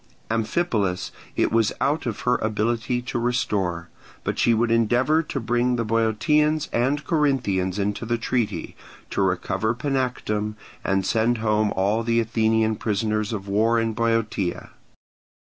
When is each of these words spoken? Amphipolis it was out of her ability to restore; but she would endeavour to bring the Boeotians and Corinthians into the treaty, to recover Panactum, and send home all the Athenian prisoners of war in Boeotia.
Amphipolis 0.31 1.11
it 1.35 1.51
was 1.51 1.71
out 1.79 2.07
of 2.07 2.21
her 2.21 2.37
ability 2.37 3.03
to 3.03 3.19
restore; 3.19 3.89
but 4.23 4.39
she 4.39 4.51
would 4.51 4.71
endeavour 4.71 5.21
to 5.21 5.39
bring 5.39 5.75
the 5.75 5.85
Boeotians 5.85 6.67
and 6.73 7.05
Corinthians 7.05 7.77
into 7.77 8.07
the 8.07 8.17
treaty, 8.17 8.75
to 9.11 9.21
recover 9.21 9.75
Panactum, 9.75 10.55
and 10.83 11.05
send 11.05 11.37
home 11.37 11.71
all 11.75 12.01
the 12.01 12.19
Athenian 12.19 12.77
prisoners 12.77 13.31
of 13.31 13.47
war 13.47 13.79
in 13.79 13.93
Boeotia. 13.93 14.71